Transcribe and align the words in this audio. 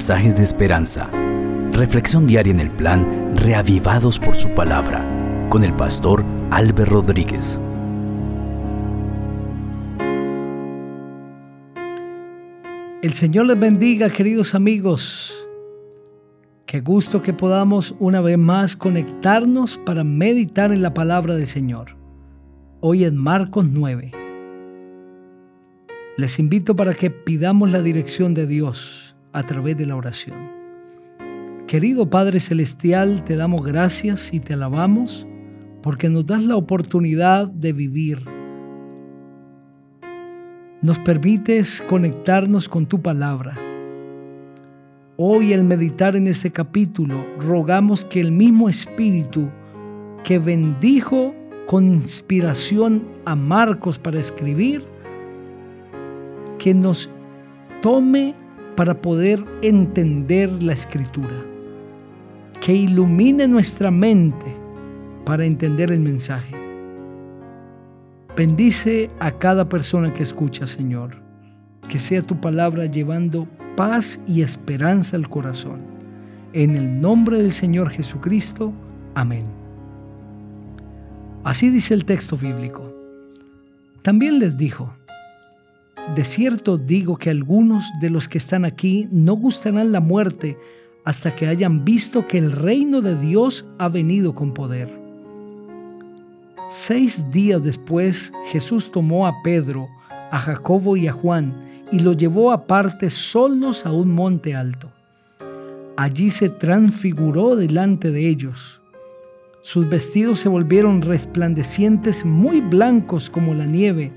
mensajes 0.00 0.34
de 0.34 0.42
esperanza. 0.42 1.10
Reflexión 1.72 2.26
diaria 2.26 2.54
en 2.54 2.60
el 2.60 2.70
plan 2.70 3.36
Reavivados 3.36 4.18
por 4.18 4.34
su 4.34 4.48
palabra 4.54 5.04
con 5.50 5.62
el 5.62 5.74
pastor 5.74 6.24
Álvaro 6.50 6.86
Rodríguez. 6.86 7.60
El 13.02 13.12
Señor 13.12 13.44
les 13.44 13.60
bendiga, 13.60 14.08
queridos 14.08 14.54
amigos. 14.54 15.34
Qué 16.64 16.80
gusto 16.80 17.20
que 17.20 17.34
podamos 17.34 17.94
una 17.98 18.22
vez 18.22 18.38
más 18.38 18.76
conectarnos 18.76 19.76
para 19.84 20.02
meditar 20.02 20.72
en 20.72 20.80
la 20.80 20.94
palabra 20.94 21.34
del 21.34 21.46
Señor. 21.46 21.94
Hoy 22.80 23.04
en 23.04 23.18
Marcos 23.18 23.66
9. 23.70 24.12
Les 26.16 26.38
invito 26.38 26.74
para 26.74 26.94
que 26.94 27.10
pidamos 27.10 27.70
la 27.70 27.82
dirección 27.82 28.32
de 28.32 28.46
Dios 28.46 29.09
a 29.32 29.42
través 29.42 29.76
de 29.76 29.86
la 29.86 29.96
oración. 29.96 30.36
Querido 31.66 32.10
Padre 32.10 32.40
Celestial, 32.40 33.24
te 33.24 33.36
damos 33.36 33.64
gracias 33.64 34.34
y 34.34 34.40
te 34.40 34.54
alabamos 34.54 35.26
porque 35.82 36.08
nos 36.08 36.26
das 36.26 36.42
la 36.42 36.56
oportunidad 36.56 37.48
de 37.48 37.72
vivir. 37.72 38.24
Nos 40.82 40.98
permites 40.98 41.82
conectarnos 41.88 42.68
con 42.68 42.86
tu 42.86 43.00
palabra. 43.00 43.56
Hoy 45.16 45.52
al 45.52 45.64
meditar 45.64 46.16
en 46.16 46.26
este 46.26 46.50
capítulo, 46.50 47.24
rogamos 47.38 48.04
que 48.04 48.20
el 48.20 48.32
mismo 48.32 48.68
Espíritu 48.68 49.50
que 50.24 50.38
bendijo 50.38 51.34
con 51.66 51.86
inspiración 51.86 53.04
a 53.24 53.36
Marcos 53.36 53.98
para 53.98 54.18
escribir, 54.18 54.84
que 56.58 56.74
nos 56.74 57.10
tome 57.80 58.34
para 58.80 58.94
poder 58.94 59.44
entender 59.60 60.50
la 60.62 60.72
escritura, 60.72 61.44
que 62.62 62.72
ilumine 62.72 63.46
nuestra 63.46 63.90
mente 63.90 64.56
para 65.26 65.44
entender 65.44 65.92
el 65.92 66.00
mensaje. 66.00 66.56
Bendice 68.34 69.10
a 69.18 69.32
cada 69.32 69.68
persona 69.68 70.14
que 70.14 70.22
escucha, 70.22 70.66
Señor, 70.66 71.14
que 71.90 71.98
sea 71.98 72.22
tu 72.22 72.40
palabra 72.40 72.86
llevando 72.86 73.46
paz 73.76 74.18
y 74.26 74.40
esperanza 74.40 75.14
al 75.18 75.28
corazón. 75.28 75.82
En 76.54 76.74
el 76.74 77.02
nombre 77.02 77.36
del 77.36 77.52
Señor 77.52 77.90
Jesucristo, 77.90 78.72
amén. 79.14 79.44
Así 81.44 81.68
dice 81.68 81.92
el 81.92 82.06
texto 82.06 82.34
bíblico. 82.34 82.90
También 84.00 84.38
les 84.38 84.56
dijo, 84.56 84.90
de 86.14 86.24
cierto 86.24 86.76
digo 86.76 87.16
que 87.16 87.30
algunos 87.30 87.84
de 88.00 88.10
los 88.10 88.28
que 88.28 88.38
están 88.38 88.64
aquí 88.64 89.08
no 89.12 89.34
gustarán 89.34 89.92
la 89.92 90.00
muerte 90.00 90.58
hasta 91.04 91.34
que 91.34 91.46
hayan 91.46 91.84
visto 91.84 92.26
que 92.26 92.38
el 92.38 92.52
reino 92.52 93.00
de 93.00 93.16
Dios 93.16 93.66
ha 93.78 93.88
venido 93.88 94.34
con 94.34 94.52
poder. 94.52 94.90
Seis 96.68 97.30
días 97.30 97.62
después 97.62 98.32
Jesús 98.50 98.90
tomó 98.90 99.26
a 99.26 99.42
Pedro, 99.42 99.88
a 100.30 100.38
Jacobo 100.38 100.96
y 100.96 101.06
a 101.06 101.12
Juan 101.12 101.54
y 101.92 102.00
lo 102.00 102.12
llevó 102.12 102.52
aparte 102.52 103.10
solos 103.10 103.86
a 103.86 103.92
un 103.92 104.12
monte 104.12 104.54
alto. 104.54 104.90
Allí 105.96 106.30
se 106.30 106.48
transfiguró 106.48 107.56
delante 107.56 108.10
de 108.10 108.28
ellos. 108.28 108.80
Sus 109.62 109.88
vestidos 109.88 110.40
se 110.40 110.48
volvieron 110.48 111.02
resplandecientes, 111.02 112.24
muy 112.24 112.60
blancos 112.60 113.28
como 113.28 113.52
la 113.54 113.66
nieve, 113.66 114.12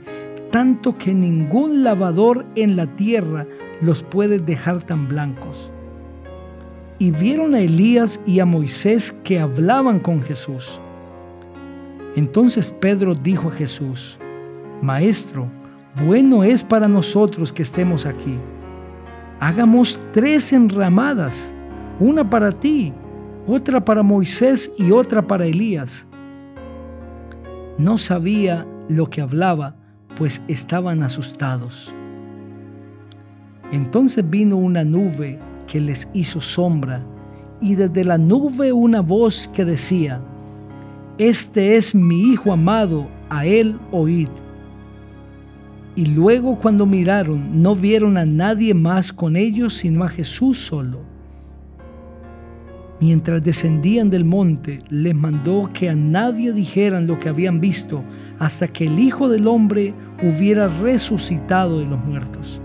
tanto 0.53 0.95
que 0.99 1.15
ningún 1.15 1.83
lavador 1.83 2.45
en 2.53 2.75
la 2.75 2.85
tierra 2.85 3.47
los 3.81 4.03
puede 4.03 4.37
dejar 4.37 4.83
tan 4.83 5.07
blancos. 5.07 5.71
Y 6.99 7.09
vieron 7.09 7.55
a 7.55 7.59
Elías 7.59 8.21
y 8.27 8.39
a 8.39 8.45
Moisés 8.45 9.15
que 9.23 9.39
hablaban 9.39 9.99
con 9.99 10.21
Jesús. 10.21 10.79
Entonces 12.15 12.69
Pedro 12.69 13.15
dijo 13.15 13.47
a 13.47 13.53
Jesús, 13.53 14.19
Maestro, 14.83 15.47
bueno 16.05 16.43
es 16.43 16.63
para 16.63 16.87
nosotros 16.87 17.51
que 17.51 17.63
estemos 17.63 18.05
aquí. 18.05 18.37
Hagamos 19.39 19.99
tres 20.11 20.53
enramadas, 20.53 21.51
una 21.99 22.29
para 22.29 22.51
ti, 22.51 22.93
otra 23.47 23.83
para 23.83 24.03
Moisés 24.03 24.71
y 24.77 24.91
otra 24.91 25.25
para 25.25 25.47
Elías. 25.47 26.05
No 27.79 27.97
sabía 27.97 28.67
lo 28.87 29.09
que 29.09 29.21
hablaba 29.21 29.77
pues 30.15 30.41
estaban 30.47 31.03
asustados. 31.03 31.93
Entonces 33.71 34.29
vino 34.29 34.57
una 34.57 34.83
nube 34.83 35.39
que 35.67 35.81
les 35.81 36.07
hizo 36.13 36.39
sombra, 36.41 37.03
y 37.59 37.75
desde 37.75 38.03
la 38.03 38.17
nube 38.17 38.71
una 38.73 39.01
voz 39.01 39.49
que 39.53 39.65
decía, 39.65 40.21
Este 41.17 41.75
es 41.75 41.95
mi 41.95 42.31
Hijo 42.31 42.51
amado, 42.51 43.07
a 43.29 43.45
él 43.45 43.79
oíd. 43.91 44.29
Y 45.95 46.07
luego 46.07 46.57
cuando 46.59 46.85
miraron, 46.85 47.61
no 47.61 47.75
vieron 47.75 48.17
a 48.17 48.25
nadie 48.25 48.73
más 48.73 49.13
con 49.13 49.35
ellos, 49.35 49.75
sino 49.75 50.03
a 50.03 50.09
Jesús 50.09 50.57
solo. 50.57 50.99
Mientras 52.99 53.43
descendían 53.43 54.09
del 54.09 54.23
monte, 54.23 54.79
les 54.89 55.13
mandó 55.13 55.69
que 55.73 55.89
a 55.89 55.95
nadie 55.95 56.53
dijeran 56.53 57.05
lo 57.05 57.19
que 57.19 57.29
habían 57.29 57.59
visto 57.59 58.03
hasta 58.43 58.67
que 58.67 58.87
el 58.87 58.99
Hijo 58.99 59.29
del 59.29 59.47
Hombre 59.47 59.93
hubiera 60.21 60.67
resucitado 60.67 61.79
de 61.79 61.85
los 61.85 62.03
muertos. 62.03 62.59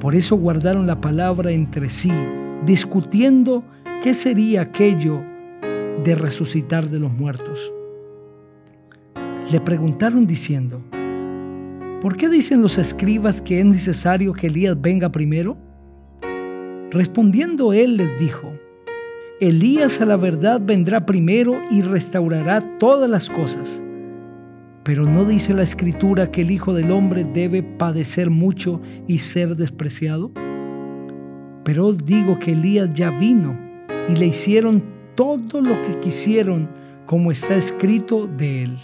Por 0.00 0.14
eso 0.14 0.34
guardaron 0.36 0.86
la 0.86 0.98
palabra 0.98 1.50
entre 1.50 1.90
sí, 1.90 2.10
discutiendo 2.64 3.62
qué 4.02 4.14
sería 4.14 4.62
aquello 4.62 5.22
de 6.02 6.14
resucitar 6.14 6.88
de 6.88 6.98
los 6.98 7.12
muertos. 7.12 7.70
Le 9.52 9.60
preguntaron 9.60 10.26
diciendo, 10.26 10.80
¿por 12.00 12.16
qué 12.16 12.30
dicen 12.30 12.62
los 12.62 12.78
escribas 12.78 13.42
que 13.42 13.60
es 13.60 13.66
necesario 13.66 14.32
que 14.32 14.46
Elías 14.46 14.80
venga 14.80 15.12
primero? 15.12 15.58
Respondiendo 16.90 17.74
él 17.74 17.98
les 17.98 18.18
dijo, 18.18 18.54
Elías 19.38 20.00
a 20.00 20.06
la 20.06 20.16
verdad 20.16 20.62
vendrá 20.64 21.04
primero 21.04 21.60
y 21.70 21.82
restaurará 21.82 22.78
todas 22.78 23.10
las 23.10 23.28
cosas. 23.28 23.82
Pero 24.86 25.04
no 25.04 25.24
dice 25.24 25.52
la 25.52 25.64
escritura 25.64 26.30
que 26.30 26.42
el 26.42 26.52
Hijo 26.52 26.72
del 26.72 26.92
Hombre 26.92 27.24
debe 27.24 27.64
padecer 27.64 28.30
mucho 28.30 28.80
y 29.08 29.18
ser 29.18 29.56
despreciado. 29.56 30.30
Pero 31.64 31.86
os 31.86 31.98
digo 31.98 32.38
que 32.38 32.52
Elías 32.52 32.92
ya 32.92 33.10
vino 33.10 33.58
y 34.08 34.14
le 34.14 34.26
hicieron 34.26 34.84
todo 35.16 35.60
lo 35.60 35.82
que 35.82 35.98
quisieron 35.98 36.70
como 37.04 37.32
está 37.32 37.56
escrito 37.56 38.28
de 38.28 38.62
él. 38.62 38.76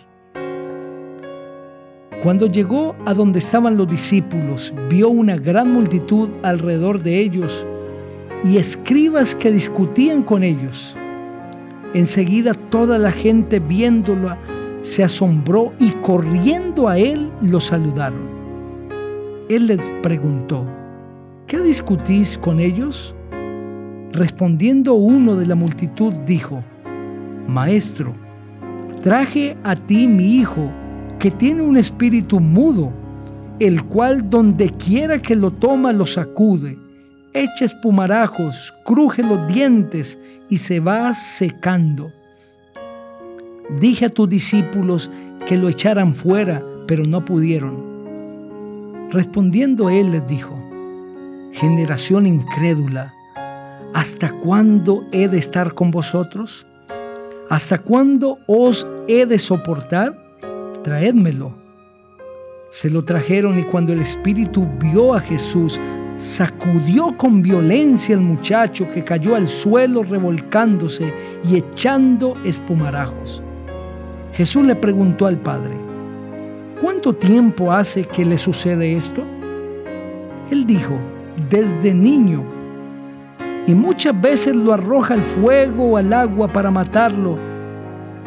Cuando 2.20 2.46
llegó 2.46 2.96
a 3.06 3.14
donde 3.14 3.38
estaban 3.38 3.76
los 3.76 3.86
discípulos, 3.86 4.74
vio 4.90 5.08
una 5.08 5.36
gran 5.36 5.72
multitud 5.72 6.30
alrededor 6.42 7.00
de 7.00 7.20
ellos 7.20 7.64
y 8.42 8.56
escribas 8.56 9.36
que 9.36 9.52
discutían 9.52 10.24
con 10.24 10.42
ellos. 10.42 10.96
Enseguida 11.94 12.54
toda 12.54 12.98
la 12.98 13.12
gente 13.12 13.60
viéndolo 13.60 14.36
se 14.82 15.02
asombró 15.02 15.72
y 15.78 15.90
corriendo 16.02 16.88
a 16.88 16.98
él 16.98 17.32
lo 17.40 17.60
saludaron. 17.60 18.28
Él 19.48 19.68
les 19.68 19.80
preguntó, 20.02 20.66
¿qué 21.46 21.60
discutís 21.60 22.36
con 22.36 22.60
ellos? 22.60 23.14
Respondiendo 24.12 24.94
uno 24.94 25.36
de 25.36 25.46
la 25.46 25.54
multitud 25.54 26.12
dijo, 26.26 26.62
Maestro, 27.48 28.12
traje 29.02 29.56
a 29.64 29.74
ti 29.74 30.06
mi 30.06 30.36
hijo, 30.36 30.70
que 31.18 31.30
tiene 31.30 31.62
un 31.62 31.76
espíritu 31.76 32.40
mudo, 32.40 32.92
el 33.58 33.82
cual 33.84 34.28
donde 34.28 34.68
quiera 34.70 35.22
que 35.22 35.34
lo 35.34 35.50
toma 35.50 35.92
lo 35.92 36.04
sacude 36.04 36.76
echa 37.34 37.64
espumarajos, 37.64 38.74
cruje 38.84 39.22
los 39.22 39.46
dientes 39.48 40.18
y 40.48 40.58
se 40.58 40.80
va 40.80 41.14
secando. 41.14 42.12
Dije 43.80 44.06
a 44.06 44.10
tus 44.10 44.28
discípulos 44.28 45.10
que 45.46 45.56
lo 45.56 45.68
echaran 45.68 46.14
fuera, 46.14 46.62
pero 46.86 47.04
no 47.04 47.24
pudieron. 47.24 47.92
Respondiendo 49.10 49.90
él 49.90 50.12
les 50.12 50.26
dijo, 50.26 50.58
generación 51.52 52.26
incrédula, 52.26 53.14
¿hasta 53.94 54.32
cuándo 54.40 55.04
he 55.12 55.28
de 55.28 55.38
estar 55.38 55.74
con 55.74 55.90
vosotros? 55.90 56.66
¿Hasta 57.50 57.78
cuándo 57.78 58.38
os 58.46 58.86
he 59.08 59.26
de 59.26 59.38
soportar? 59.38 60.16
Traédmelo. 60.82 61.54
Se 62.70 62.88
lo 62.88 63.04
trajeron 63.04 63.58
y 63.58 63.64
cuando 63.64 63.92
el 63.92 64.00
Espíritu 64.00 64.66
vio 64.80 65.14
a 65.14 65.20
Jesús, 65.20 65.78
sacudió 66.16 67.08
con 67.18 67.42
violencia 67.42 68.14
al 68.14 68.22
muchacho 68.22 68.90
que 68.92 69.04
cayó 69.04 69.34
al 69.34 69.48
suelo 69.48 70.02
revolcándose 70.02 71.12
y 71.48 71.56
echando 71.56 72.34
espumarajos. 72.44 73.42
Jesús 74.32 74.64
le 74.64 74.74
preguntó 74.74 75.26
al 75.26 75.38
padre, 75.38 75.74
¿cuánto 76.80 77.12
tiempo 77.12 77.70
hace 77.70 78.04
que 78.04 78.24
le 78.24 78.38
sucede 78.38 78.96
esto? 78.96 79.22
Él 80.50 80.66
dijo, 80.66 80.98
desde 81.50 81.92
niño, 81.92 82.42
y 83.66 83.74
muchas 83.74 84.18
veces 84.20 84.56
lo 84.56 84.72
arroja 84.72 85.14
al 85.14 85.22
fuego 85.22 85.92
o 85.92 85.96
al 85.96 86.12
agua 86.12 86.48
para 86.48 86.70
matarlo. 86.70 87.38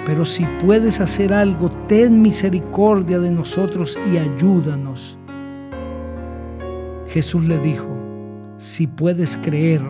Pero 0.06 0.26
si 0.26 0.46
puedes 0.64 1.00
hacer 1.00 1.34
algo, 1.34 1.70
ten 1.88 2.22
misericordia 2.22 3.20
de 3.20 3.32
nosotros 3.32 3.98
y 4.14 4.18
ayúdanos. 4.18 5.18
Jesús 7.08 7.46
le 7.46 7.60
dijo, 7.60 7.88
si 8.58 8.88
puedes 8.88 9.38
creer, 9.38 9.82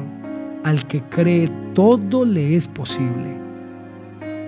al 0.63 0.87
que 0.87 1.01
cree 1.01 1.51
todo 1.73 2.25
le 2.25 2.55
es 2.55 2.67
posible. 2.67 3.44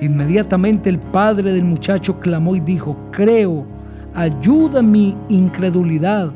Inmediatamente 0.01 0.89
el 0.89 0.99
padre 0.99 1.53
del 1.53 1.63
muchacho 1.63 2.19
clamó 2.19 2.55
y 2.55 2.59
dijo, 2.59 2.97
creo, 3.11 3.65
ayuda 4.13 4.81
mi 4.81 5.15
incredulidad. 5.29 6.31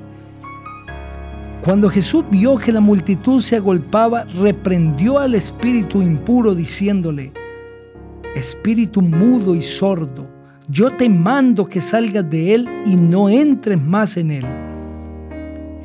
Cuando 1.63 1.89
Jesús 1.89 2.25
vio 2.31 2.57
que 2.57 2.71
la 2.71 2.79
multitud 2.79 3.39
se 3.39 3.57
agolpaba, 3.57 4.23
reprendió 4.39 5.19
al 5.19 5.35
espíritu 5.35 6.01
impuro 6.01 6.55
diciéndole, 6.55 7.31
Espíritu 8.35 9.01
mudo 9.01 9.55
y 9.55 9.61
sordo, 9.61 10.25
yo 10.69 10.89
te 10.89 11.09
mando 11.09 11.65
que 11.65 11.81
salgas 11.81 12.27
de 12.29 12.55
él 12.55 12.69
y 12.85 12.95
no 12.95 13.29
entres 13.29 13.79
más 13.79 14.15
en 14.15 14.31
él. 14.31 14.45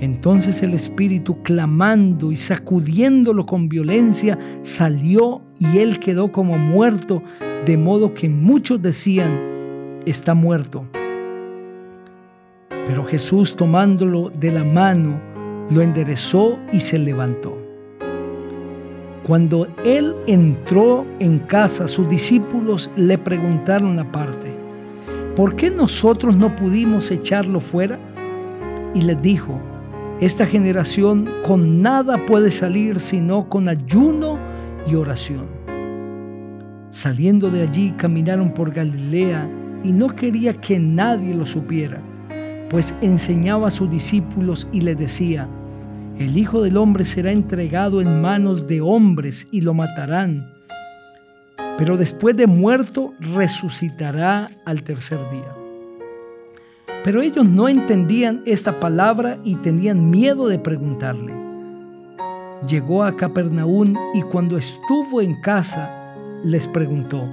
Entonces 0.00 0.62
el 0.62 0.74
espíritu, 0.74 1.42
clamando 1.42 2.30
y 2.30 2.36
sacudiéndolo 2.36 3.46
con 3.46 3.68
violencia, 3.68 4.38
salió 4.62 5.42
y 5.58 5.78
él 5.78 5.98
quedó 5.98 6.30
como 6.30 6.56
muerto, 6.56 7.22
de 7.66 7.76
modo 7.76 8.14
que 8.14 8.28
muchos 8.28 8.80
decían, 8.80 10.00
está 10.06 10.34
muerto. 10.34 10.86
Pero 12.86 13.04
Jesús 13.04 13.56
tomándolo 13.56 14.30
de 14.30 14.52
la 14.52 14.62
mano, 14.62 15.20
lo 15.70 15.82
enderezó 15.82 16.60
y 16.72 16.78
se 16.78 16.96
levantó. 16.96 17.58
Cuando 19.24 19.66
él 19.84 20.14
entró 20.28 21.04
en 21.18 21.40
casa, 21.40 21.88
sus 21.88 22.08
discípulos 22.08 22.88
le 22.94 23.18
preguntaron 23.18 23.98
aparte, 23.98 24.52
¿por 25.34 25.56
qué 25.56 25.68
nosotros 25.68 26.36
no 26.36 26.54
pudimos 26.54 27.10
echarlo 27.10 27.58
fuera? 27.58 27.98
Y 28.94 29.02
les 29.02 29.20
dijo, 29.20 29.58
esta 30.20 30.46
generación 30.46 31.28
con 31.42 31.82
nada 31.82 32.24
puede 32.26 32.52
salir 32.52 33.00
sino 33.00 33.48
con 33.48 33.68
ayuno 33.68 34.38
y 34.86 34.94
oración. 34.94 35.55
Saliendo 36.96 37.50
de 37.50 37.60
allí 37.60 37.92
caminaron 37.92 38.54
por 38.54 38.72
Galilea 38.72 39.46
y 39.84 39.92
no 39.92 40.08
quería 40.08 40.54
que 40.54 40.78
nadie 40.78 41.34
lo 41.34 41.44
supiera 41.44 42.00
pues 42.70 42.94
enseñaba 43.00 43.68
a 43.68 43.70
sus 43.70 43.90
discípulos 43.90 44.66
y 44.72 44.80
les 44.80 44.98
decía, 44.98 45.48
el 46.18 46.36
Hijo 46.36 46.62
del 46.62 46.76
Hombre 46.76 47.04
será 47.04 47.30
entregado 47.30 48.00
en 48.00 48.20
manos 48.20 48.66
de 48.66 48.80
hombres 48.80 49.46
y 49.50 49.60
lo 49.60 49.74
matarán, 49.74 50.52
pero 51.78 51.96
después 51.96 52.36
de 52.36 52.46
muerto 52.46 53.12
resucitará 53.20 54.50
al 54.64 54.82
tercer 54.82 55.18
día. 55.30 55.54
Pero 57.04 57.22
ellos 57.22 57.46
no 57.46 57.68
entendían 57.68 58.42
esta 58.46 58.80
palabra 58.80 59.38
y 59.44 59.54
tenían 59.56 60.10
miedo 60.10 60.48
de 60.48 60.58
preguntarle. 60.58 61.34
Llegó 62.66 63.04
a 63.04 63.14
Capernaum 63.14 63.94
y 64.14 64.22
cuando 64.22 64.58
estuvo 64.58 65.20
en 65.20 65.40
casa 65.40 65.95
les 66.44 66.68
preguntó, 66.68 67.28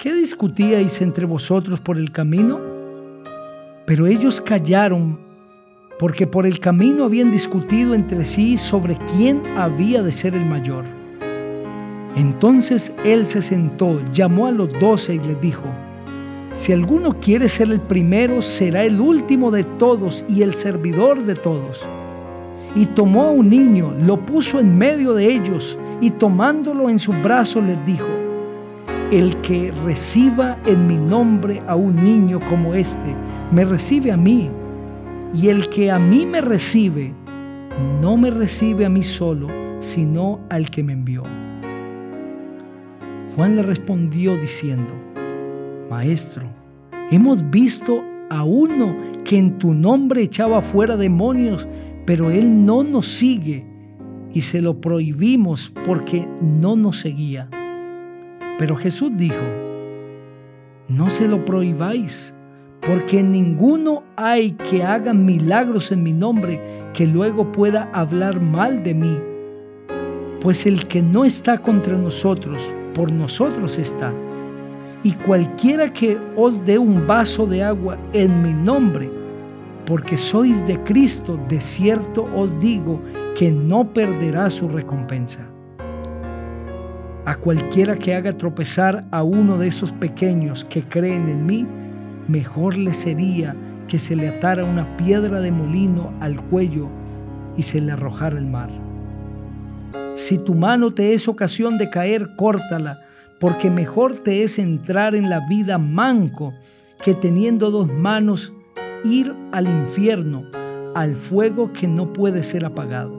¿qué 0.00 0.12
discutíais 0.14 1.00
entre 1.00 1.26
vosotros 1.26 1.80
por 1.80 1.96
el 1.96 2.12
camino? 2.12 2.60
Pero 3.86 4.06
ellos 4.06 4.40
callaron 4.40 5.18
porque 5.98 6.26
por 6.26 6.46
el 6.46 6.58
camino 6.58 7.04
habían 7.04 7.30
discutido 7.30 7.94
entre 7.94 8.24
sí 8.24 8.58
sobre 8.58 8.96
quién 9.16 9.42
había 9.56 10.02
de 10.02 10.12
ser 10.12 10.34
el 10.34 10.44
mayor. 10.44 10.84
Entonces 12.16 12.92
él 13.04 13.24
se 13.26 13.42
sentó, 13.42 14.00
llamó 14.12 14.46
a 14.46 14.52
los 14.52 14.68
doce 14.80 15.14
y 15.14 15.20
les 15.20 15.40
dijo, 15.40 15.64
si 16.52 16.72
alguno 16.72 17.18
quiere 17.18 17.48
ser 17.48 17.70
el 17.70 17.80
primero, 17.80 18.42
será 18.42 18.84
el 18.84 19.00
último 19.00 19.50
de 19.50 19.64
todos 19.64 20.24
y 20.28 20.42
el 20.42 20.54
servidor 20.54 21.24
de 21.24 21.34
todos. 21.34 21.86
Y 22.74 22.86
tomó 22.86 23.24
a 23.24 23.30
un 23.30 23.48
niño, 23.48 23.94
lo 24.04 24.24
puso 24.26 24.60
en 24.60 24.76
medio 24.76 25.14
de 25.14 25.32
ellos 25.32 25.78
y 26.02 26.10
tomándolo 26.10 26.90
en 26.90 26.98
sus 26.98 27.14
brazos 27.22 27.64
les 27.64 27.86
dijo, 27.86 28.08
el 29.12 29.40
que 29.42 29.72
reciba 29.84 30.58
en 30.66 30.88
mi 30.88 30.96
nombre 30.96 31.62
a 31.68 31.76
un 31.76 31.94
niño 32.02 32.40
como 32.50 32.74
este, 32.74 33.14
me 33.52 33.64
recibe 33.64 34.10
a 34.10 34.16
mí. 34.16 34.50
Y 35.32 35.48
el 35.48 35.68
que 35.68 35.92
a 35.92 36.00
mí 36.00 36.26
me 36.26 36.40
recibe, 36.40 37.14
no 38.00 38.16
me 38.16 38.30
recibe 38.30 38.84
a 38.84 38.88
mí 38.88 39.04
solo, 39.04 39.46
sino 39.78 40.40
al 40.50 40.68
que 40.70 40.82
me 40.82 40.92
envió. 40.92 41.22
Juan 43.36 43.54
le 43.54 43.62
respondió 43.62 44.36
diciendo, 44.36 44.92
Maestro, 45.88 46.48
hemos 47.12 47.48
visto 47.50 48.02
a 48.28 48.42
uno 48.42 48.96
que 49.24 49.38
en 49.38 49.56
tu 49.58 49.72
nombre 49.72 50.22
echaba 50.22 50.60
fuera 50.62 50.96
demonios, 50.96 51.68
pero 52.06 52.30
él 52.30 52.66
no 52.66 52.82
nos 52.82 53.06
sigue 53.06 53.71
y 54.34 54.40
se 54.42 54.60
lo 54.60 54.80
prohibimos 54.80 55.72
porque 55.86 56.26
no 56.40 56.76
nos 56.76 57.00
seguía. 57.00 57.48
Pero 58.58 58.76
Jesús 58.76 59.10
dijo, 59.16 59.42
no 60.88 61.10
se 61.10 61.28
lo 61.28 61.44
prohibáis 61.44 62.34
porque 62.80 63.22
ninguno 63.22 64.02
hay 64.16 64.52
que 64.52 64.82
haga 64.82 65.12
milagros 65.12 65.92
en 65.92 66.02
mi 66.02 66.12
nombre 66.12 66.60
que 66.94 67.06
luego 67.06 67.50
pueda 67.52 67.88
hablar 67.92 68.40
mal 68.40 68.82
de 68.82 68.94
mí. 68.94 69.18
Pues 70.40 70.66
el 70.66 70.86
que 70.88 71.00
no 71.00 71.24
está 71.24 71.58
contra 71.58 71.96
nosotros, 71.96 72.70
por 72.94 73.12
nosotros 73.12 73.78
está. 73.78 74.12
Y 75.04 75.12
cualquiera 75.12 75.92
que 75.92 76.18
os 76.36 76.64
dé 76.64 76.78
un 76.78 77.06
vaso 77.06 77.46
de 77.46 77.62
agua 77.62 77.96
en 78.12 78.42
mi 78.42 78.52
nombre, 78.52 79.08
porque 79.86 80.16
sois 80.16 80.66
de 80.66 80.82
Cristo, 80.82 81.38
de 81.48 81.60
cierto 81.60 82.28
os 82.34 82.58
digo 82.58 83.00
que 83.36 83.50
no 83.50 83.92
perderá 83.92 84.50
su 84.50 84.68
recompensa. 84.68 85.46
A 87.24 87.36
cualquiera 87.36 87.96
que 87.96 88.14
haga 88.14 88.32
tropezar 88.32 89.06
a 89.10 89.22
uno 89.22 89.56
de 89.58 89.68
esos 89.68 89.92
pequeños 89.92 90.64
que 90.64 90.82
creen 90.82 91.28
en 91.28 91.46
mí, 91.46 91.66
mejor 92.26 92.76
le 92.76 92.92
sería 92.92 93.54
que 93.86 93.98
se 93.98 94.16
le 94.16 94.28
atara 94.28 94.64
una 94.64 94.96
piedra 94.96 95.40
de 95.40 95.52
molino 95.52 96.12
al 96.20 96.40
cuello 96.46 96.88
y 97.56 97.62
se 97.62 97.80
le 97.80 97.92
arrojara 97.92 98.38
al 98.38 98.46
mar. 98.46 98.70
Si 100.14 100.38
tu 100.38 100.54
mano 100.54 100.92
te 100.92 101.14
es 101.14 101.28
ocasión 101.28 101.78
de 101.78 101.90
caer, 101.90 102.34
córtala, 102.36 102.98
porque 103.38 103.70
mejor 103.70 104.18
te 104.18 104.42
es 104.42 104.58
entrar 104.58 105.14
en 105.14 105.30
la 105.30 105.46
vida 105.48 105.78
manco 105.78 106.52
que 107.04 107.14
teniendo 107.14 107.70
dos 107.70 107.88
manos 107.88 108.52
ir 109.04 109.34
al 109.52 109.66
infierno, 109.66 110.44
al 110.94 111.16
fuego 111.16 111.72
que 111.72 111.88
no 111.88 112.12
puede 112.12 112.42
ser 112.42 112.64
apagado, 112.64 113.16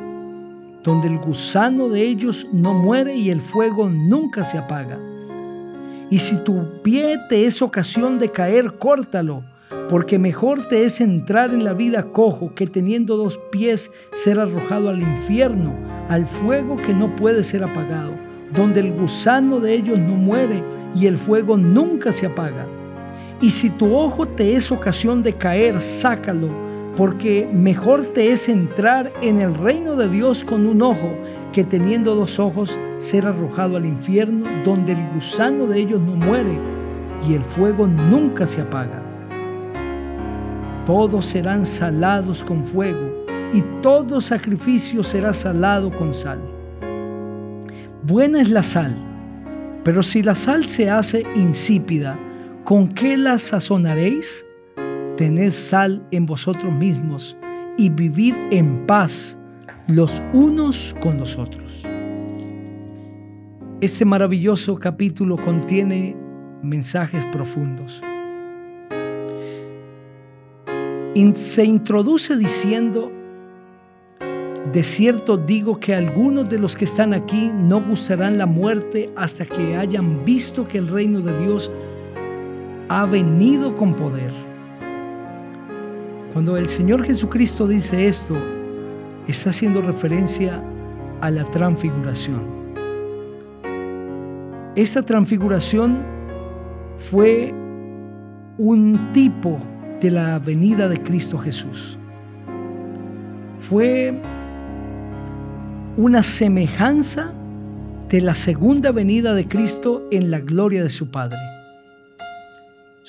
donde 0.84 1.08
el 1.08 1.18
gusano 1.18 1.90
de 1.90 2.02
ellos 2.02 2.48
no 2.52 2.74
muere 2.74 3.16
y 3.16 3.30
el 3.30 3.42
fuego 3.42 3.90
nunca 3.90 4.44
se 4.44 4.58
apaga. 4.58 5.00
Y 6.10 6.20
si 6.20 6.36
tu 6.38 6.82
pie 6.84 7.18
te 7.30 7.46
es 7.46 7.62
ocasión 7.62 8.20
de 8.20 8.30
caer, 8.30 8.78
córtalo, 8.78 9.44
porque 9.90 10.20
mejor 10.20 10.68
te 10.68 10.86
es 10.86 11.02
entrar 11.02 11.54
en 11.54 11.64
la 11.64 11.74
vida 11.74 12.12
cojo 12.12 12.54
que 12.54 12.68
teniendo 12.68 13.18
dos 13.18 13.40
pies 13.52 13.92
ser 14.12 14.40
arrojado 14.40 14.90
al 14.90 15.02
infierno, 15.02 15.74
al 16.10 16.28
fuego 16.28 16.76
que 16.78 16.94
no 16.94 17.16
puede 17.16 17.44
ser 17.44 17.64
apagado, 17.64 18.12
donde 18.54 18.82
el 18.82 18.92
gusano 18.94 19.60
de 19.60 19.74
ellos 19.74 19.98
no 19.98 20.14
muere 20.14 20.64
y 20.96 21.08
el 21.08 21.18
fuego 21.18 21.58
nunca 21.58 22.12
se 22.12 22.26
apaga. 22.26 22.68
Y 23.42 23.50
si 23.50 23.70
tu 23.70 23.96
ojo 23.96 24.26
te 24.26 24.56
es 24.56 24.72
ocasión 24.72 25.24
de 25.24 25.34
caer, 25.34 25.82
sácalo, 25.82 26.63
porque 26.96 27.50
mejor 27.52 28.04
te 28.14 28.32
es 28.32 28.48
entrar 28.48 29.12
en 29.22 29.40
el 29.40 29.56
reino 29.56 29.96
de 29.96 30.10
Dios 30.10 30.44
con 30.44 30.66
un 30.66 30.82
ojo 30.82 31.16
que 31.52 31.64
teniendo 31.64 32.16
dos 32.16 32.40
ojos 32.40 32.80
ser 32.98 33.26
arrojado 33.26 33.78
al 33.78 33.86
infierno, 33.86 34.46
donde 34.64 34.94
el 34.94 35.10
gusano 35.14 35.68
de 35.68 35.80
ellos 35.80 36.02
no 36.02 36.16
muere 36.16 36.60
y 37.28 37.34
el 37.34 37.44
fuego 37.44 37.88
nunca 37.88 38.46
se 38.46 38.62
apaga. 38.62 39.02
Todos 40.86 41.26
serán 41.26 41.66
salados 41.66 42.44
con 42.44 42.64
fuego 42.64 43.26
y 43.54 43.62
todo 43.82 44.20
sacrificio 44.20 45.04
será 45.04 45.34
salado 45.34 45.92
con 45.92 46.14
sal. 46.14 46.40
Buena 48.04 48.42
es 48.42 48.50
la 48.50 48.64
sal, 48.64 48.98
pero 49.84 50.04
si 50.04 50.22
la 50.22 50.36
sal 50.36 50.66
se 50.66 50.90
hace 50.90 51.26
insípida, 51.36 52.20
¿con 52.66 52.90
qué 52.90 53.16
la 53.16 53.38
sazonaréis? 53.38 54.46
Tened 55.18 55.52
sal 55.52 56.04
en 56.10 56.26
vosotros 56.26 56.74
mismos 56.74 57.38
y 57.78 57.90
vivid 57.90 58.34
en 58.50 58.88
paz 58.88 59.38
los 59.88 60.24
unos 60.34 60.96
con 61.02 61.20
los 61.20 61.38
otros. 61.38 61.86
Este 63.80 64.06
maravilloso 64.06 64.76
capítulo 64.80 65.38
contiene 65.38 66.16
mensajes 66.64 67.24
profundos. 67.28 68.02
se 71.36 71.64
introduce 71.64 72.36
diciendo, 72.36 73.12
De 74.72 74.82
cierto 74.82 75.38
digo 75.38 75.80
que 75.80 75.94
algunos 75.94 76.50
de 76.50 76.58
los 76.58 76.76
que 76.76 76.86
están 76.86 77.14
aquí 77.14 77.52
no 77.54 77.80
gustarán 77.82 78.40
la 78.40 78.48
muerte 78.48 79.12
hasta 79.16 79.46
que 79.46 79.76
hayan 79.76 80.26
visto 80.26 80.68
que 80.68 80.80
el 80.80 80.88
reino 80.88 81.20
de 81.20 81.38
Dios 81.40 81.72
ha 82.90 83.06
venido 83.06 83.76
con 83.76 83.94
poder. 83.96 84.53
Cuando 86.34 86.58
el 86.58 86.68
Señor 86.68 87.04
Jesucristo 87.06 87.68
dice 87.68 88.08
esto, 88.08 88.36
está 89.28 89.52
haciendo 89.52 89.82
referencia 89.82 90.64
a 91.22 91.30
la 91.30 91.44
transfiguración. 91.44 92.42
Esa 94.76 95.04
transfiguración 95.04 96.00
fue 96.98 97.54
un 98.58 99.12
tipo 99.14 99.60
de 100.02 100.10
la 100.10 100.40
venida 100.40 100.90
de 100.90 101.02
Cristo 101.04 101.38
Jesús. 101.38 102.00
Fue 103.60 104.20
una 105.98 106.24
semejanza 106.24 107.32
de 108.10 108.22
la 108.22 108.34
segunda 108.34 108.92
venida 108.92 109.36
de 109.36 109.48
Cristo 109.48 110.08
en 110.10 110.32
la 110.32 110.40
gloria 110.40 110.82
de 110.82 110.90
su 110.90 111.12
Padre. 111.12 111.53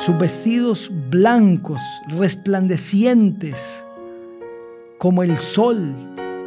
Sus 0.04 0.18
vestidos 0.18 0.92
blancos, 1.08 1.80
resplandecientes 2.08 3.82
como 4.98 5.22
el 5.22 5.38
sol 5.38 5.94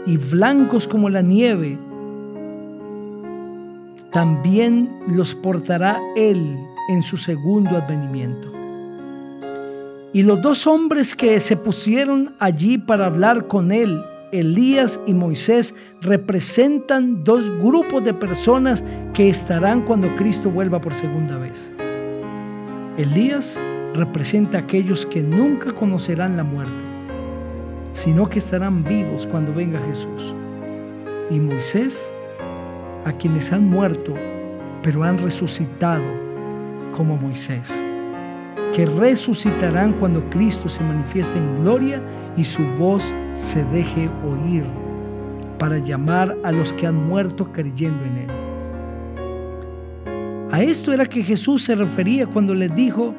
y 0.06 0.16
blancos 0.18 0.88
como 0.88 1.10
la 1.10 1.24
nieve, 1.24 1.80
también 4.12 4.88
los 5.08 5.34
portará 5.34 6.00
Él 6.16 6.56
en 6.92 7.02
su 7.02 7.18
segundo 7.18 7.78
advenimiento. 7.78 8.54
Y 10.14 10.22
los 10.22 10.40
dos 10.44 10.68
hombres 10.68 11.16
que 11.16 11.40
se 11.40 11.58
pusieron 11.58 12.36
allí 12.38 12.78
para 12.78 13.08
hablar 13.08 13.48
con 13.48 13.72
Él 13.72 14.00
Elías 14.34 15.00
y 15.08 15.16
Moisés 15.16 15.74
representan 16.02 17.24
dos 17.24 17.50
grupos 17.60 18.04
de 18.04 18.14
personas 18.14 18.84
que 19.16 19.30
estarán 19.30 19.82
cuando 19.82 20.16
Cristo 20.16 20.52
vuelva 20.52 20.80
por 20.80 20.94
segunda 20.94 21.38
vez. 21.38 21.74
Elías 22.98 23.60
representa 23.94 24.58
a 24.58 24.62
aquellos 24.62 25.06
que 25.06 25.22
nunca 25.22 25.72
conocerán 25.72 26.36
la 26.36 26.44
muerte, 26.44 26.84
sino 27.92 28.28
que 28.28 28.40
estarán 28.40 28.84
vivos 28.84 29.28
cuando 29.28 29.54
venga 29.54 29.80
Jesús. 29.82 30.36
Y 31.30 31.40
Moisés, 31.40 32.12
a 33.06 33.12
quienes 33.12 33.54
han 33.54 33.70
muerto, 33.70 34.16
pero 34.82 35.04
han 35.04 35.20
resucitado 35.20 36.04
como 36.92 37.18
Moisés 37.18 37.84
que 38.74 38.86
resucitarán 38.86 39.94
cuando 39.94 40.28
Cristo 40.30 40.70
se 40.70 40.84
manifieste 40.84 41.38
en 41.38 41.64
gloria 41.64 42.02
y 42.36 42.44
su 42.44 42.64
voz 42.78 43.14
se 43.34 43.64
deje 43.66 44.10
oír 44.24 44.64
para 45.58 45.78
llamar 45.78 46.38
a 46.44 46.52
los 46.52 46.74
que 46.74 46.88
han 46.88 47.08
muerto 47.08 47.52
creyendo 47.52 48.04
en 48.06 48.18
Él. 48.18 48.37
A 50.52 50.62
esto 50.62 50.94
era 50.94 51.06
que 51.06 51.24
Jesús 51.24 51.64
se 51.64 51.76
refería 51.76 52.26
cuando 52.26 52.56
les 52.56 52.74
dijo, 52.74 53.14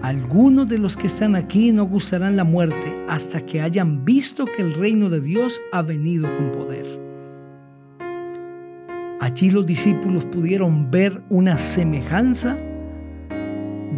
algunos 0.00 0.68
de 0.68 0.78
los 0.78 0.96
que 0.96 1.06
están 1.06 1.36
aquí 1.36 1.70
no 1.70 1.84
gustarán 1.84 2.36
la 2.36 2.44
muerte 2.44 2.94
hasta 3.08 3.44
que 3.44 3.60
hayan 3.60 4.04
visto 4.04 4.46
que 4.46 4.62
el 4.62 4.74
reino 4.74 5.10
de 5.10 5.20
Dios 5.20 5.60
ha 5.70 5.82
venido 5.82 6.28
con 6.36 6.52
poder. 6.52 6.86
Allí 9.20 9.50
los 9.50 9.66
discípulos 9.66 10.24
pudieron 10.24 10.90
ver 10.90 11.22
una 11.28 11.58
semejanza 11.58 12.56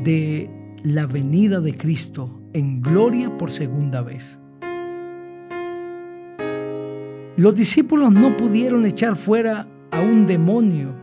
de 0.03 0.51
la 0.83 1.07
venida 1.07 1.61
de 1.61 1.77
Cristo 1.77 2.41
en 2.55 2.83
gloria 2.83 3.37
por 3.39 3.53
segunda 3.53 4.03
vez. 4.03 4.41
Los 7.37 7.55
discípulos 7.55 8.11
no 8.13 8.37
pudieron 8.37 8.85
echar 8.85 9.17
fuera 9.17 9.69
a 9.91 10.01
un 10.01 10.27
demonio. 10.27 11.00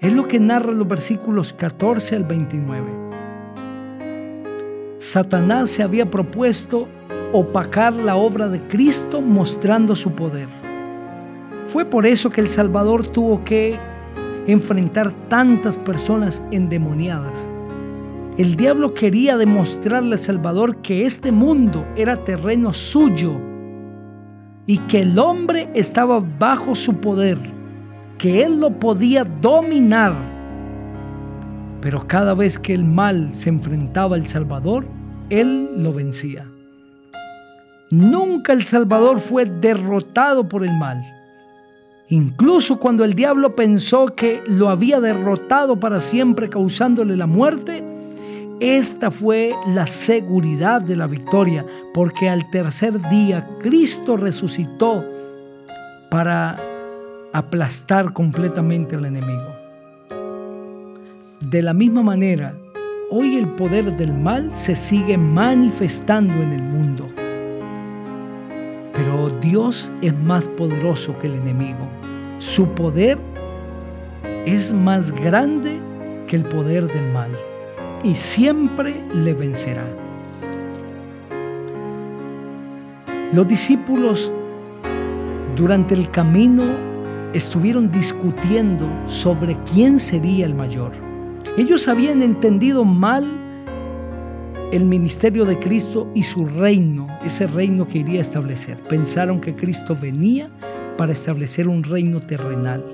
Es 0.00 0.12
lo 0.12 0.28
que 0.28 0.40
narra 0.40 0.72
los 0.72 0.86
versículos 0.86 1.52
14 1.52 2.16
al 2.16 2.24
29. 2.24 3.04
Satanás 4.98 5.70
se 5.70 5.82
había 5.82 6.10
propuesto 6.10 6.88
opacar 7.32 7.92
la 7.94 8.16
obra 8.16 8.48
de 8.48 8.60
Cristo 8.68 9.20
mostrando 9.20 9.96
su 9.96 10.12
poder. 10.12 10.48
Fue 11.66 11.84
por 11.84 12.06
eso 12.06 12.30
que 12.30 12.40
el 12.40 12.48
Salvador 12.48 13.06
tuvo 13.06 13.44
que 13.44 13.78
enfrentar 14.46 15.12
tantas 15.28 15.76
personas 15.78 16.42
endemoniadas. 16.50 17.50
El 18.36 18.56
diablo 18.56 18.94
quería 18.94 19.36
demostrarle 19.36 20.16
al 20.16 20.20
Salvador 20.20 20.76
que 20.82 21.06
este 21.06 21.32
mundo 21.32 21.86
era 21.96 22.16
terreno 22.16 22.72
suyo 22.72 23.32
y 24.66 24.78
que 24.78 25.02
el 25.02 25.18
hombre 25.18 25.68
estaba 25.74 26.20
bajo 26.38 26.74
su 26.74 26.94
poder, 26.94 27.38
que 28.18 28.42
él 28.42 28.60
lo 28.60 28.78
podía 28.78 29.24
dominar. 29.24 30.14
Pero 31.80 32.06
cada 32.06 32.34
vez 32.34 32.58
que 32.58 32.74
el 32.74 32.84
mal 32.84 33.32
se 33.34 33.50
enfrentaba 33.50 34.16
al 34.16 34.26
Salvador, 34.26 34.86
él 35.30 35.82
lo 35.82 35.92
vencía. 35.92 36.46
Nunca 37.90 38.52
el 38.52 38.64
Salvador 38.64 39.20
fue 39.20 39.44
derrotado 39.44 40.48
por 40.48 40.64
el 40.64 40.72
mal. 40.78 41.02
Incluso 42.08 42.78
cuando 42.78 43.04
el 43.04 43.14
diablo 43.14 43.54
pensó 43.54 44.06
que 44.06 44.42
lo 44.46 44.68
había 44.68 45.00
derrotado 45.00 45.78
para 45.78 46.00
siempre 46.00 46.48
causándole 46.48 47.16
la 47.16 47.26
muerte, 47.26 47.84
esta 48.60 49.10
fue 49.10 49.52
la 49.68 49.86
seguridad 49.86 50.80
de 50.80 50.96
la 50.96 51.06
victoria, 51.06 51.66
porque 51.92 52.28
al 52.28 52.48
tercer 52.50 53.00
día 53.08 53.48
Cristo 53.60 54.16
resucitó 54.16 55.04
para 56.10 56.56
aplastar 57.34 58.12
completamente 58.12 58.94
al 58.94 59.06
enemigo. 59.06 59.44
De 61.40 61.62
la 61.62 61.74
misma 61.74 62.00
manera, 62.00 62.54
hoy 63.10 63.36
el 63.36 63.48
poder 63.48 63.96
del 63.96 64.14
mal 64.14 64.52
se 64.52 64.76
sigue 64.76 65.18
manifestando 65.18 66.32
en 66.32 66.52
el 66.52 66.62
mundo. 66.62 67.08
Pero 68.92 69.28
Dios 69.40 69.90
es 70.00 70.16
más 70.20 70.46
poderoso 70.46 71.18
que 71.18 71.26
el 71.26 71.34
enemigo. 71.34 71.88
Su 72.38 72.68
poder 72.68 73.18
es 74.46 74.72
más 74.72 75.10
grande 75.10 75.80
que 76.28 76.36
el 76.36 76.44
poder 76.44 76.86
del 76.86 77.12
mal 77.12 77.32
y 78.04 78.14
siempre 78.14 78.94
le 79.12 79.34
vencerá. 79.34 79.84
Los 83.32 83.48
discípulos 83.48 84.32
durante 85.56 85.94
el 85.94 86.08
camino 86.12 86.93
estuvieron 87.34 87.90
discutiendo 87.90 88.88
sobre 89.06 89.58
quién 89.72 89.98
sería 89.98 90.46
el 90.46 90.54
mayor. 90.54 90.92
Ellos 91.58 91.88
habían 91.88 92.22
entendido 92.22 92.84
mal 92.84 93.24
el 94.72 94.84
ministerio 94.84 95.44
de 95.44 95.58
Cristo 95.58 96.10
y 96.14 96.22
su 96.22 96.46
reino, 96.46 97.06
ese 97.22 97.46
reino 97.46 97.86
que 97.86 97.98
iría 97.98 98.20
a 98.20 98.22
establecer. 98.22 98.80
Pensaron 98.88 99.40
que 99.40 99.54
Cristo 99.54 99.96
venía 100.00 100.48
para 100.96 101.12
establecer 101.12 101.68
un 101.68 101.82
reino 101.82 102.20
terrenal 102.20 102.84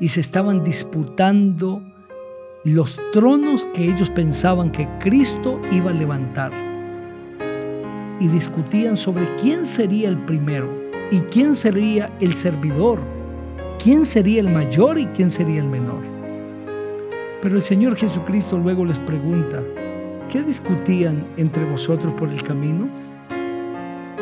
y 0.00 0.08
se 0.08 0.20
estaban 0.20 0.64
disputando 0.64 1.82
los 2.64 3.00
tronos 3.12 3.66
que 3.74 3.84
ellos 3.84 4.10
pensaban 4.10 4.70
que 4.70 4.88
Cristo 5.00 5.60
iba 5.70 5.90
a 5.90 5.94
levantar. 5.94 6.52
Y 8.20 8.28
discutían 8.28 8.96
sobre 8.96 9.24
quién 9.36 9.66
sería 9.66 10.08
el 10.08 10.18
primero 10.24 10.68
y 11.10 11.18
quién 11.30 11.54
sería 11.54 12.10
el 12.20 12.34
servidor, 12.34 13.00
quién 13.78 14.04
sería 14.04 14.40
el 14.40 14.50
mayor 14.50 14.98
y 14.98 15.06
quién 15.06 15.30
sería 15.30 15.60
el 15.60 15.68
menor. 15.68 16.02
Pero 17.40 17.56
el 17.56 17.62
Señor 17.62 17.96
Jesucristo 17.96 18.56
luego 18.56 18.84
les 18.84 18.98
pregunta, 19.00 19.62
¿qué 20.28 20.42
discutían 20.42 21.26
entre 21.36 21.64
vosotros 21.64 22.12
por 22.14 22.28
el 22.28 22.42
camino? 22.42 22.88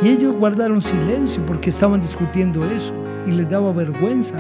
Y 0.03 0.09
ellos 0.09 0.35
guardaron 0.37 0.81
silencio 0.81 1.45
porque 1.45 1.71
estaban 1.71 2.01
discutiendo 2.01 2.65
eso 2.65 2.95
y 3.27 3.33
les 3.33 3.49
daba 3.51 3.73
vergüenza. 3.73 4.37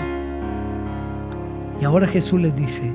Y 1.81 1.85
ahora 1.85 2.07
Jesús 2.07 2.41
les 2.41 2.57
dice, 2.57 2.93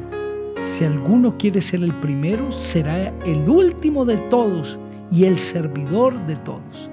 si 0.68 0.84
alguno 0.84 1.38
quiere 1.38 1.62
ser 1.62 1.84
el 1.84 1.94
primero, 2.00 2.52
será 2.52 3.08
el 3.26 3.48
último 3.48 4.06
de 4.06 4.18
todos 4.30 4.80
y 5.12 5.26
el 5.26 5.38
servidor 5.38 6.20
de 6.26 6.36
todos. 6.38 6.90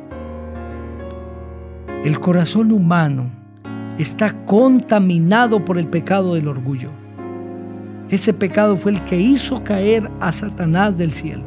El 2.04 2.20
corazón 2.20 2.72
humano 2.72 3.41
está 3.98 4.32
contaminado 4.46 5.64
por 5.64 5.78
el 5.78 5.86
pecado 5.86 6.34
del 6.34 6.48
orgullo. 6.48 6.90
Ese 8.08 8.32
pecado 8.32 8.76
fue 8.76 8.92
el 8.92 9.04
que 9.04 9.16
hizo 9.16 9.62
caer 9.64 10.10
a 10.20 10.32
Satanás 10.32 10.98
del 10.98 11.12
cielo. 11.12 11.44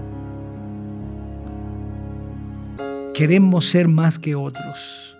Queremos 3.13 3.65
ser 3.65 3.87
más 3.87 4.19
que 4.19 4.35
otros. 4.35 5.15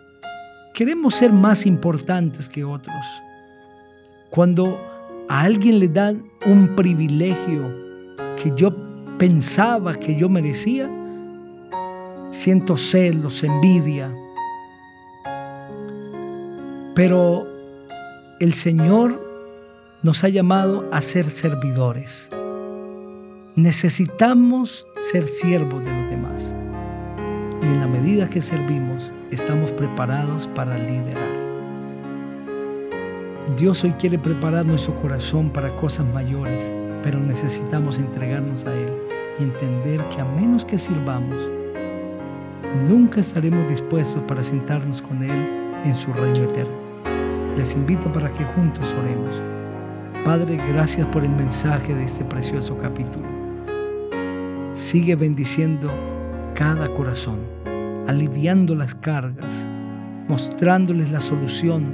Queremos 0.73 1.15
ser 1.15 1.31
más 1.31 1.65
importantes 1.65 2.49
que 2.49 2.63
otros. 2.63 3.05
Cuando 4.29 4.77
a 5.29 5.41
alguien 5.41 5.79
le 5.79 5.87
dan 5.87 6.23
un 6.45 6.75
privilegio 6.75 7.73
que 8.41 8.51
yo 8.55 8.75
pensaba 9.17 9.95
que 9.95 10.15
yo 10.15 10.27
merecía, 10.27 10.89
siento 12.31 12.75
celos, 12.75 13.43
envidia. 13.43 14.13
Pero 16.95 17.45
el 18.39 18.53
Señor 18.53 19.21
nos 20.01 20.23
ha 20.23 20.29
llamado 20.29 20.87
a 20.93 21.01
ser 21.01 21.29
servidores. 21.29 22.29
Necesitamos 23.55 24.87
ser 25.11 25.27
siervos 25.27 25.83
de 25.83 25.91
los 25.91 26.09
demás. 26.09 26.55
Y 27.61 27.65
en 27.65 27.81
la 27.81 27.87
medida 27.87 28.29
que 28.29 28.39
servimos, 28.39 29.11
estamos 29.29 29.73
preparados 29.73 30.47
para 30.55 30.77
liderar. 30.77 31.35
Dios 33.57 33.83
hoy 33.83 33.91
quiere 33.99 34.17
preparar 34.17 34.65
nuestro 34.65 34.95
corazón 35.01 35.49
para 35.49 35.75
cosas 35.75 36.05
mayores, 36.13 36.73
pero 37.03 37.19
necesitamos 37.19 37.99
entregarnos 37.99 38.63
a 38.63 38.73
Él 38.73 38.89
y 39.37 39.43
entender 39.43 40.01
que 40.15 40.21
a 40.21 40.25
menos 40.25 40.63
que 40.63 40.79
sirvamos, 40.79 41.51
nunca 42.87 43.19
estaremos 43.19 43.67
dispuestos 43.67 44.23
para 44.23 44.41
sentarnos 44.45 45.01
con 45.01 45.21
Él 45.23 45.49
en 45.83 45.93
su 45.93 46.13
reino 46.13 46.43
eterno. 46.43 46.84
Les 47.55 47.73
invito 47.73 48.11
para 48.11 48.29
que 48.29 48.43
juntos 48.43 48.93
oremos. 48.99 49.41
Padre, 50.25 50.57
gracias 50.73 51.07
por 51.07 51.23
el 51.23 51.31
mensaje 51.31 51.93
de 51.93 52.03
este 52.03 52.25
precioso 52.25 52.77
capítulo. 52.77 53.25
Sigue 54.73 55.15
bendiciendo 55.15 55.89
cada 56.53 56.93
corazón, 56.93 57.39
aliviando 58.07 58.75
las 58.75 58.93
cargas, 58.95 59.67
mostrándoles 60.27 61.11
la 61.11 61.21
solución 61.21 61.93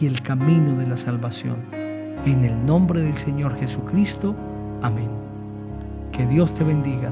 y 0.00 0.06
el 0.06 0.20
camino 0.20 0.76
de 0.76 0.86
la 0.86 0.98
salvación. 0.98 1.56
En 2.26 2.44
el 2.44 2.66
nombre 2.66 3.00
del 3.00 3.14
Señor 3.14 3.56
Jesucristo. 3.56 4.36
Amén. 4.82 5.10
Que 6.12 6.26
Dios 6.26 6.54
te 6.54 6.64
bendiga 6.64 7.10